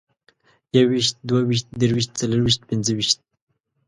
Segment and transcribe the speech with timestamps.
[0.75, 3.19] يويشت، دوه ويشت، درويشت، څلرويشت، پينځويشت